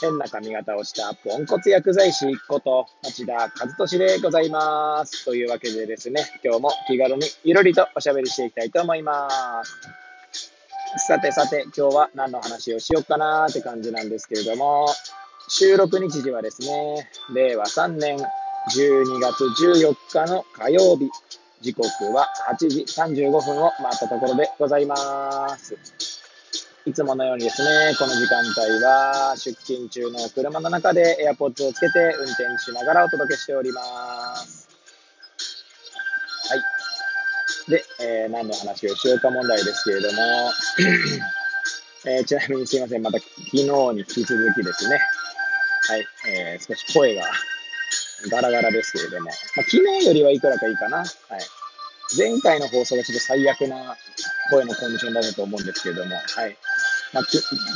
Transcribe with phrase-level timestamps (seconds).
[0.00, 5.24] 変な髪型をしたポンコツ薬剤師こと町田和俊でございます。
[5.26, 9.28] というわけでですね、今日も気軽にゆるりとおしゃべりしていきたいと思いま
[9.64, 9.76] す。
[11.06, 14.88] さてさて、今日は何の話をしようかなーって感じなんですけれども、
[15.48, 21.10] 収録日時はですね、令和3年12月14日の火曜日、
[21.60, 26.19] 時刻は8時35分を回ったところでございます。
[26.90, 34.68] いつものようにですね、この時間帯は出勤中の車の中で AirPods をつけて運転しながらお届けしております。
[36.48, 37.70] はい。
[37.70, 40.22] で、えー、何の話をしようか問題ですけれども、
[42.10, 44.98] えー、ちなみにすいません、また昨日に引き続きですね、
[45.86, 47.22] はい、えー、少し声が
[48.32, 49.34] ガラガラですけれども、まあ、
[49.70, 50.98] 昨日よりはいくらかいいかな。
[50.98, 51.06] はい。
[52.18, 53.96] 前回の放送がちょっと最悪な
[54.50, 56.56] 声のコンディションだったと思うんですけれども、はい。
[57.12, 57.24] まあ、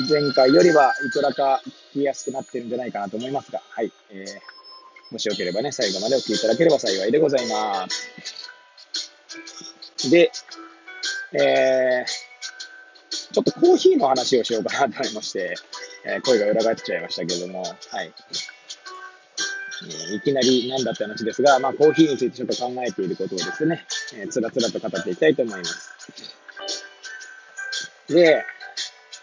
[0.09, 1.61] 前回よりはいくらか
[1.93, 3.93] 聞きやすくなってるんじゃないかなと思いますが、はい。
[4.11, 8.11] えー、もしよければね、最後までお聞きいただければ幸いでございます。
[10.11, 10.31] で、
[11.33, 15.57] えー、ちょっとコーヒーの話をしようかなと思いまして、
[16.07, 18.13] えー、声が裏返っちゃいましたけども、はい。
[20.15, 25.91] いきなりなんだって話ですが、まあ、コーヒーについてちょっと考えていることをですね、えー、つらつらと語っていきたいと思います。
[28.09, 28.45] で、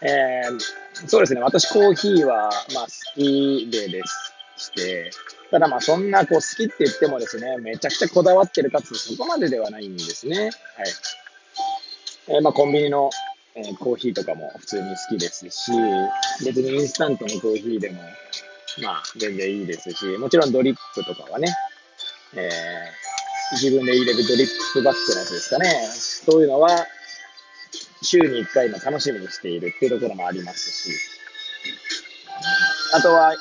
[0.04, 5.10] えー、そうですね、私コーヒーは、まあ、好きでですして、
[5.50, 10.36] ただまあそんなこう好きって言ってもですね、めちゃくちゃこだわってるかつそこまでではないんですね。
[10.38, 10.50] はい。
[12.28, 13.10] えー、まあコンビニの、
[13.54, 15.72] えー、コーヒーとかも普通に好きですし、
[16.44, 18.00] 別にインスタントのコーヒーでも、
[18.82, 21.48] まあ全然いいですし、もちろんドリップとかはね、
[22.34, 25.70] えー、自分で入れるドリップバッグのやつですかね。
[25.92, 26.86] そういうのは、
[28.02, 30.90] 週に1回の楽しみにしているっていうところもありますし、
[32.94, 33.34] あとは、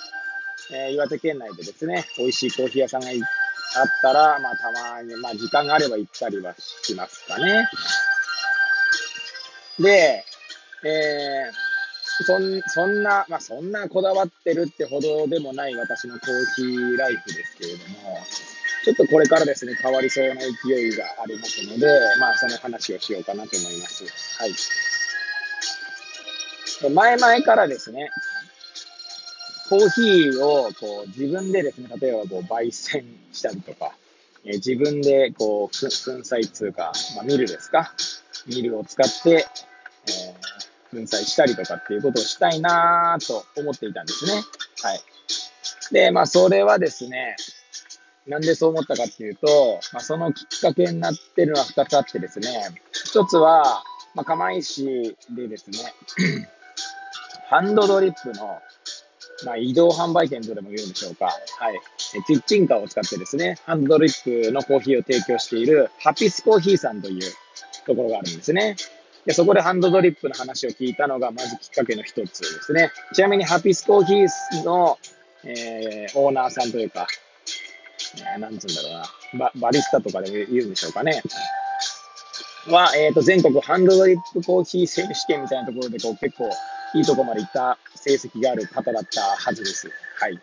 [0.73, 7.67] えー、岩手県内でですね、美味しいコーヒー屋さんがあったら、まあ、たまに、まあ、時間があれば行ったりはしますかね。
[9.79, 10.23] で、
[10.83, 18.17] えー、そんそんな、まあ、そんなこだわってるってほどでもない私のコーヒーライフですけれども、
[18.83, 21.87] ちょっとこれからですね、変わりそうな勢いがありますので、
[22.19, 24.05] まあ、その話をしようかなと思います。
[24.39, 24.53] はい。
[26.89, 28.09] 前々からですね、
[29.69, 33.93] コーヒーをこう自分でですね、例えばこう焙煎したりとか、
[34.43, 37.93] え自分でこう粉砕通貨、まあ、ミルですか、
[38.47, 39.45] ミルを使って、
[40.07, 44.43] えー、粉砕したりとかっていうことをしたいなと思っていたんですね。
[44.81, 44.99] はい。
[45.91, 47.35] で、まあ、それはですね、
[48.27, 52.49] なんでそう思ったかっていうと、まあ、そのきっかけになってるのは2つあってですね、
[53.13, 53.83] 1つは、
[54.13, 55.79] まあ、釜石でですね、
[57.49, 58.59] ハンドドリップの、
[59.45, 61.25] まあ、移動販売店とでも言うんでしょうか。
[61.25, 61.31] は
[61.71, 61.79] い。
[62.27, 67.21] キッチンカーを使ってですね、ハンドドリップのコーヒーを提供しているハピスコーヒーさんという
[67.85, 68.75] ところがあるんですね。
[69.25, 72.91] でそこでハンドドリップの話を聞いたのが、まずきっかけの一つですね。
[73.13, 74.97] ちなみにハピスコーヒーの、
[75.43, 77.07] えー、オーナーさんというか、
[78.17, 79.05] えー、なんつうんだろうな、
[79.39, 81.21] ババリスタとかで言うんでしょうかね。
[82.67, 86.49] は、えっ、ー、と、全国ハンドドリップコーヒー選手権みたいなところで、こう、結構、
[86.93, 89.89] いいとこまで行った成績がある方だったはずです。
[90.19, 90.39] はい。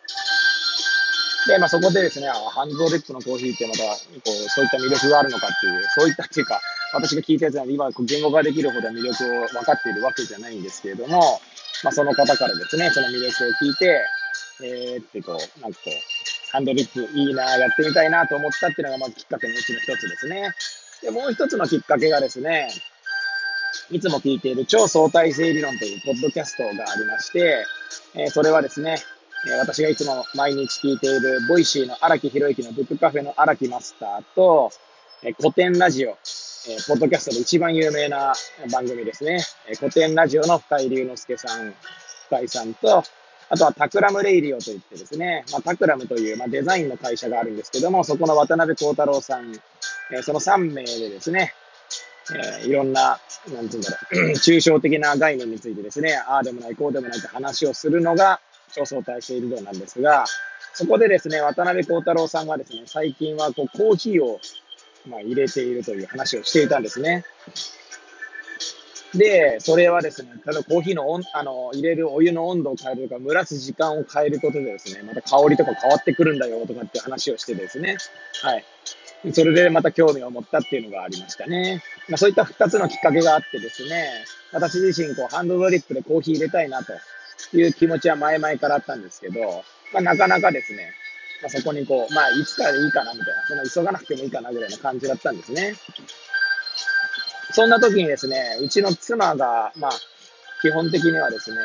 [1.47, 3.89] で、まあ、そこでですね、ハンドドリップのコーヒーってまた、こ
[4.27, 6.61] う、そういった魅力があるのかっていう、そういったっていうか、
[6.93, 11.41] 私が聞いたやつなので、今、言語化できるほど魅力を分かっているわけじゃないんですけれども、
[11.85, 14.03] まあ、その方からですね、その魅力を聞いて、
[14.65, 20.53] えー、ってこう、なんかこう、ハンドリップいいな、やってみたいなと思ったっていうのがまずきっかけのうちの一つですね。
[21.03, 22.69] で、もう一つのきっかけがですね、
[23.91, 27.65] いつも聞いている超相対性理論というポッドキャストがありまして、
[28.15, 28.97] えー、それはですね、
[29.47, 34.71] えー、私がいつも毎日聞いている Voicy の荒木博行のブックカフェの荒木マスターと、
[35.23, 36.17] えー、コテンラジオ、えー、
[36.87, 38.35] ポッドキャストで一番有名な
[38.73, 41.75] 番組ですね、えー、コテンラジオの深井龍之介さん、
[42.27, 43.03] 深井さんと、
[43.51, 49.55] あとは Takram Radio といってですね、まあ、 Takram という、まあ、デザインの会社があるんですけども、そこの渡邉康太郎さん、
[50.13, 51.55] えー、その3名でですね、
[52.35, 53.19] えー、いろんな、
[53.53, 58.41] なんて言うんだろう、 抽象的な概念についてですね、ああでもない、こうでもないって話をするのが、
[58.75, 60.25] 超相対性理論なんですが、
[60.75, 64.41] そこでですね、渡辺幸太郎さんがですね、最近はこうコーヒーを、
[65.09, 67.25] まあ、入れているという話をしていたんですね。
[69.15, 77.97] で、それはですね、例えばコーヒーのあの入れるお湯の温度を変えるとか、蒸らす時間を変えることでですね、また香りとか変わってくるんだよとかって話をしてですね、
[78.43, 78.65] はい。
[79.33, 81.83] それでまた興味を持ったっていうのがありましたね。
[82.09, 86.93] まあ、そういった2つのきっかけがあってですね、私自身こうハンドドリップでコーヒー入れたいなと
[87.57, 90.93] いう気持ちは前々からあったんですけど、まあ、なかなかですね、
[91.43, 95.75] まあ、そこにこう、まあ、いつかでいいかなみたいな、そんな急がなくてもいいかなぐらいの感じだったんですね。
[97.53, 99.91] そんな時にですね、うちの妻が、まあ、
[100.61, 101.57] 基本的にはですね、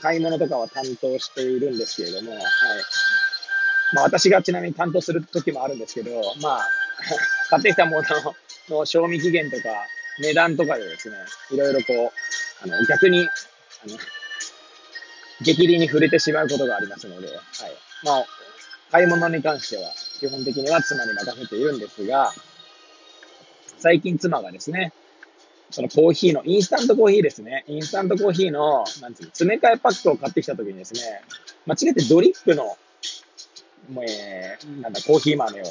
[0.00, 2.42] 買い物とかは担当しているんですけれども、はい。
[3.92, 6.10] まあ、私がちなみに担当する時もあるんですけど、
[6.42, 6.68] まあ、
[7.50, 8.04] 買ってきたもの
[8.68, 9.62] の賞味期限とか、
[10.20, 11.16] 値段とかでですね、
[11.50, 13.22] いろいろこう、あの、逆に、あ
[13.86, 13.98] の、
[15.42, 17.38] 激励に触れてしまうことがありますので、はい。
[18.02, 18.26] まあ、
[18.90, 22.32] 買い物に関しては、基本的には妻に任せているんですが、
[23.78, 24.92] 最近妻がですね、
[25.70, 27.64] そのコーヒーの、インスタントコーヒーですね。
[27.68, 31.00] インスタントコーヒーの、なんつうの、詰め替えパックを買ってきたときにですね、
[31.66, 35.64] 間違えてドリップの、もう、えー、なんだ、コーヒー豆を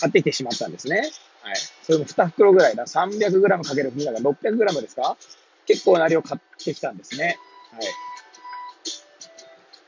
[0.00, 1.10] 買ってきてしまったんですね。
[1.42, 1.56] はい。
[1.84, 2.86] それも2袋ぐらいだ。
[2.86, 5.16] 300g かける2だから 600g ですか？
[5.66, 7.38] 結構な量買ってきたんですね。
[7.72, 7.78] は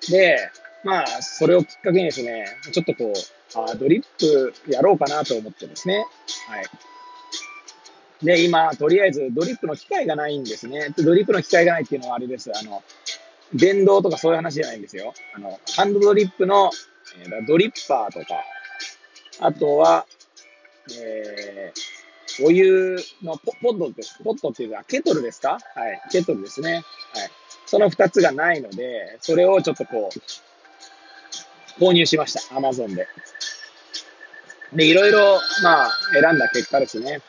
[0.09, 0.11] い。
[0.11, 0.51] で、
[0.85, 3.15] まあ、それをきっかけにですね、ちょっとこう、
[3.55, 6.06] あドリップやろうかなと思ってですね。
[6.49, 6.65] はい。
[8.22, 10.94] で、今、とりあえずドリップの機械がないんですね。
[10.99, 12.50] ドリップの機械がないっていうのはあれです。
[12.55, 12.82] あの、
[13.55, 15.14] 電動とかそういう話じゃないんですよ。
[15.34, 16.70] あの、ハンドドリップの、
[17.19, 18.44] えー、ドリッパーとか、
[19.40, 20.06] あとは、
[21.00, 24.19] えー、お湯のポポッドです。
[24.22, 25.58] ポッドっていうか、ケトルですか？
[25.75, 26.02] はい。
[26.12, 26.75] ケトルですね。
[26.75, 26.82] はい。
[27.67, 30.11] その二つがないので、それをちょっとこ
[31.78, 32.56] う、購入しました。
[32.56, 33.08] アマゾンで。
[34.72, 37.20] で、いろいろ、まあ、選んだ結果ですね。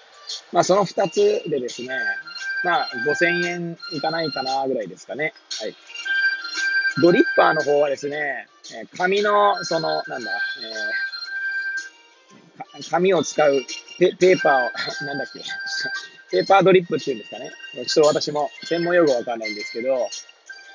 [0.51, 1.89] まあ、その二つでですね、
[2.63, 5.33] まあ、5000円いかないかな、ぐらいですかね。
[5.59, 5.75] はい。
[7.01, 8.47] ドリッパーの方はですね、
[8.97, 10.31] 紙の、その、なんだ、
[12.77, 13.61] えー、紙を使う
[13.97, 14.71] ペペーパーを、
[15.07, 15.39] なんだっけ、
[16.31, 17.51] ペーパードリップっていうんですかね。
[17.87, 20.09] ちょっと私も専門用語わかんないんですけど、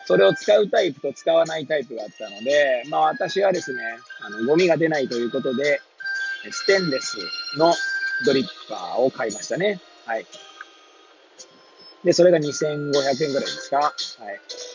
[0.06, 5.80] それを使うタイプと使わないタイプがあったので、まあ私はですね、あの、ゴミが出ないということで、
[6.50, 7.18] ステンレス
[7.58, 7.74] の
[8.24, 9.80] ドリッパーを買いましたね。
[10.04, 10.26] はい。
[12.04, 13.78] で、それが2500円ぐらいですか。
[13.78, 13.94] はい。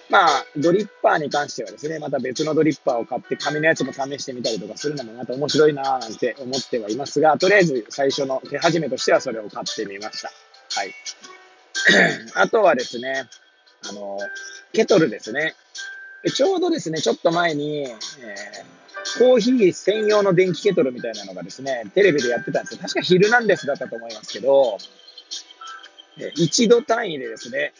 [0.09, 10.31] まあ、ドリッパーに関してはですね、また別のドリッパーを買って、紙のやつも試してみたりとかするのもまた面白いなぁなんて思ってはいますが、とりあえず最初の手始めとしてはそれを買ってみました。
[10.75, 10.93] はい。
[12.35, 13.29] あとはですね、
[13.89, 14.17] あの、
[14.73, 15.55] ケトルですね。
[16.35, 17.95] ちょうどですね、ちょっと前に、えー、
[19.18, 22.80] コーヒー専用の電気ケトルみたいなのがですね、テレビでやってたんですよ。
[22.81, 24.78] 確かヒルナンデスだったと思いますけど、
[26.19, 27.74] え一度単位でですね、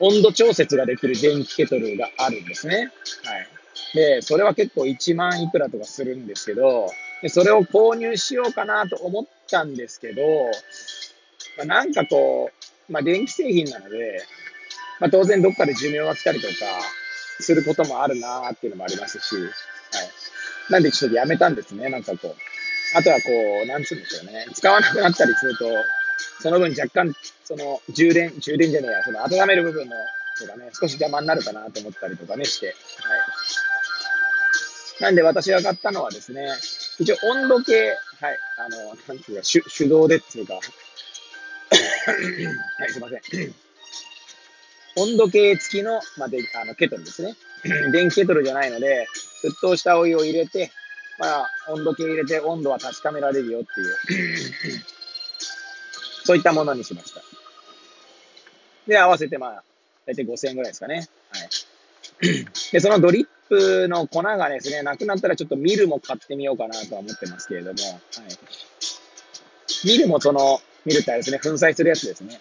[0.00, 2.90] 温度調節ができる電気ケトルがあるんですね。
[3.24, 3.48] はい。
[3.94, 6.88] で、それは結構1万いくらとかするんですけど、
[7.22, 10.22] でそれを購入しようかなと思ったんですけど、
[11.56, 12.50] まあ、なんかこ
[12.88, 14.22] う、まあ、電気製品なので、
[14.98, 16.52] まあ、当然どっかで寿命が来たりとか
[17.40, 19.50] することもあるなーっていうのもありますし、はい。
[20.70, 22.36] なんでちょっとやめたんですね、なんかこう。
[22.94, 23.30] あとはこ
[23.64, 24.46] う、なんつうんでしょうね。
[24.52, 25.66] 使わなくなったりすると、
[26.40, 27.14] その分若干、
[27.44, 29.96] その充電、充電じゃねえや、その温める部分の、
[30.38, 32.76] とかね、少し邪魔になるかなと思ったりとかねして、はい。
[35.02, 36.46] なんで私が買ったのはですね、
[36.98, 40.62] 一応温度計、はい、あの、なんていうか、手手動でっていうか、 はい、
[42.92, 43.20] すいません。
[44.96, 47.34] 温度計付きの、まあ、で、あの、ケトルですね。
[47.92, 49.06] 電気ケトルじゃないので、
[49.44, 50.70] 沸騰したお湯を入れて、
[51.18, 54.82] まあ、温度計入れて温度は確かめられるよっていう
[56.24, 57.20] そういったものにしました。
[58.86, 59.64] で、合わせてまあ、
[60.06, 61.08] 大体5000円ぐらいですかね。
[61.30, 62.46] はい。
[62.72, 68.00] で、そのドリップの粉がですね、なくなったらちょっとミルも買ってみようかなとは思ってますけれども、はい。
[69.86, 72.40] ミルもその、ミルってあれですね、粉砕するやつですね。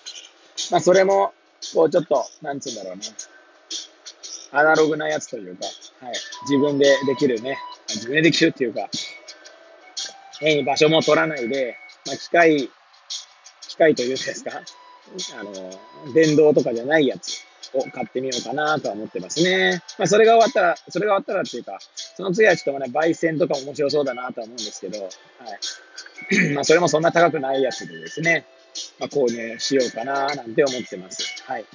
[0.72, 1.34] まあ、それも、
[1.74, 4.60] こう、ちょっと、なんつうんだろうな。
[4.60, 5.66] アナログなやつというか、
[6.06, 6.14] はい。
[6.50, 7.58] 自分でできるね。
[7.88, 8.90] 自分でできるっていうか、
[10.40, 12.70] 変に場所も取らないで、まあ、機械
[13.72, 14.52] 機械というんですか、
[15.40, 19.82] あの、電動とかじゃないやつを買ってみようかなとは思ってますね。
[19.98, 21.80] まあ、それが終わったら、それが終わったらっていうか、
[22.18, 26.52] その次はちょっとね、焙煎とか面白そうだなとは思うんですけど、はい。
[26.54, 28.46] まあ、それもそんな高くないやつでですね、
[29.00, 31.44] まあ、購入しようかななんて思ってます。
[31.46, 31.66] はい。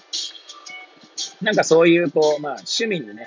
[1.42, 3.24] なんかそういう、こう、まあ、趣味にね、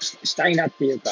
[0.00, 1.10] したいなっていうか、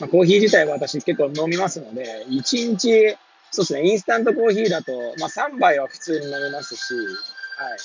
[0.00, 3.16] まあ、コーヒー自体は私結構飲みますので、1日、
[3.50, 7.78] そうですね、インスタントコーヒーだと、まあ、3杯は普通に飲めますし、はい。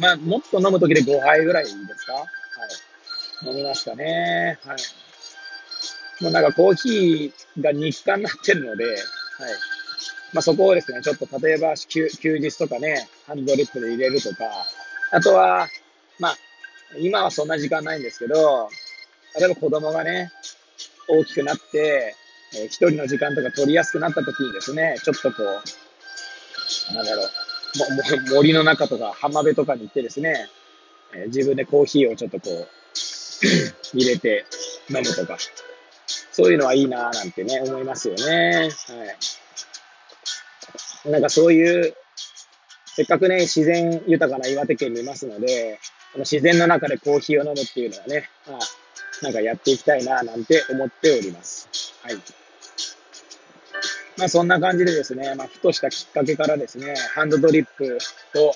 [0.00, 2.12] まあ、もっと飲むときで5杯ぐらいですか？
[2.12, 2.26] は
[3.44, 3.48] い。
[3.48, 4.58] 飲みますかね。
[4.64, 4.78] はい。
[6.22, 8.96] もうなんかコーヒーが日課になってるので、はい。
[10.32, 14.44] まあ、そこをですね、ちょっと例えば休休日とかね、ハンドリップで入れるとか、
[15.10, 15.68] あとは、
[16.18, 16.36] まあ、
[16.98, 18.68] 今はそんな時間ないんですけど、
[19.38, 20.30] 例えば子供がね、
[21.08, 22.14] 大きくなって、
[22.54, 30.48] えー、一人の時間とか取りやすくなった時にですね、ちょっとこう、なんだろう、も森の中とか浜辺とかに行ってですね、
[31.14, 32.68] えー、自分でコーヒーをちょっとこう、
[33.94, 34.44] 入れて
[34.90, 35.38] 飲むとか、
[36.32, 38.52] そういうのはいいなぁなんてね、思いますよね。
[38.54, 38.70] はい。
[41.08, 41.94] なんかそういう、
[42.86, 45.78] せっかくね、自然豊かな岩手県にいますので、
[46.12, 48.58] この自然の中でコーヒーを飲むっていうのはね、まあ、
[49.22, 51.68] なんかやっていきたいななんて思っております。
[52.02, 52.16] はい。
[54.16, 57.98] まあそんな感じでですね、まあふとしたきっかけからですね、ハンドドリップ
[58.32, 58.54] と、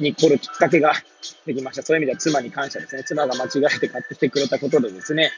[0.00, 0.92] に来るきっかけが
[1.46, 1.82] できました。
[1.82, 3.04] そういう意味では妻に感謝ですね。
[3.04, 5.30] 妻が間違えて買ってきてくれたことでですね、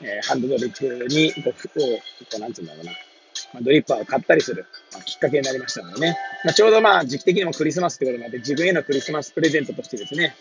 [0.00, 1.60] えー、ハンドドリップに、こう、こ
[2.36, 2.92] う、なんていうんだろうな、
[3.56, 6.16] ま、ドリッパーを買ったりする、まあ、きっかけになりましたのでね。
[6.44, 10.36] まあ、ちょうどまあ時期的にもクリスマスってこともあって、自分へのクリスマスプレゼントとしてですね、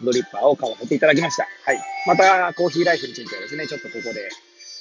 [0.00, 1.46] ドリッパーを買わせていただきました。
[1.64, 1.80] はい。
[2.06, 4.28] また、コーヒーライフについてはですね、ちょっとここで、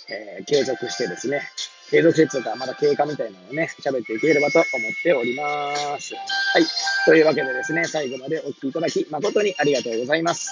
[0.10, 1.42] えー、継続してですね、
[1.90, 6.14] 継続説とか、まだ経過みたいなのをね、喋っていければと思っております。
[6.14, 6.66] はい。
[7.06, 10.52] というわけでですね、最後までお聴きいただき、誠にありがとうございます。